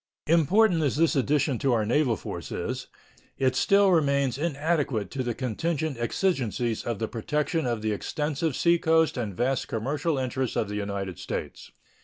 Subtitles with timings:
[0.25, 2.87] Important as this addition to our naval force is,
[3.37, 9.15] it still remains inadequate to the contingent exigencies of the protection of the extensive seacoast
[9.15, 11.71] and vast commercial interests of the United States.